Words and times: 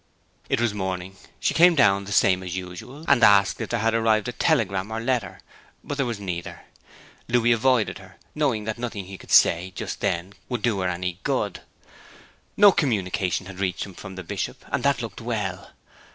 It 0.49 0.59
was 0.59 0.73
morning. 0.73 1.15
She 1.39 1.53
came 1.53 1.75
down 1.75 2.05
the 2.05 2.11
same 2.11 2.41
as 2.41 2.55
usual, 2.55 3.05
and 3.07 3.23
asked 3.23 3.61
if 3.61 3.69
there 3.69 3.81
had 3.81 3.93
arrived 3.93 4.27
any 4.27 4.35
telegram 4.39 4.89
or 4.91 4.99
letter; 4.99 5.41
but 5.83 5.97
there 5.97 6.07
was 6.07 6.19
neither. 6.19 6.63
Louis 7.27 7.51
avoided 7.51 7.99
her, 7.99 8.17
knowing 8.33 8.63
that 8.63 8.79
nothing 8.79 9.05
he 9.05 9.19
could 9.19 9.29
say 9.29 9.71
just 9.75 9.99
then 9.99 10.33
would 10.49 10.63
do 10.63 10.79
her 10.79 10.89
any 10.89 11.19
good. 11.21 11.61
No 12.57 12.71
communication 12.71 13.45
had 13.45 13.59
reached 13.59 13.85
him 13.85 13.93
from 13.93 14.15
the 14.15 14.23
Bishop, 14.23 14.65
and 14.71 14.81
that 14.81 15.03
looked 15.03 15.21
well. 15.21 15.69